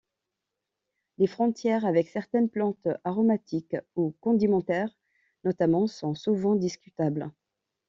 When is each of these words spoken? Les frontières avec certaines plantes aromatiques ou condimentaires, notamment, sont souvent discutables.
Les 1.19 1.27
frontières 1.27 1.85
avec 1.85 2.07
certaines 2.09 2.49
plantes 2.49 2.87
aromatiques 3.03 3.77
ou 3.95 4.15
condimentaires, 4.19 4.89
notamment, 5.43 5.85
sont 5.85 6.15
souvent 6.15 6.55
discutables. 6.55 7.31